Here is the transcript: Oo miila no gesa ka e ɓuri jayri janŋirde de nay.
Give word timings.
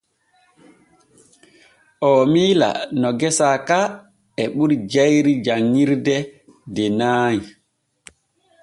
Oo 2.07 2.23
miila 2.31 2.69
no 2.99 3.09
gesa 3.19 3.47
ka 3.67 3.79
e 4.43 4.43
ɓuri 4.55 4.75
jayri 4.91 5.33
janŋirde 5.45 6.17
de 6.73 6.85
nay. 6.99 7.37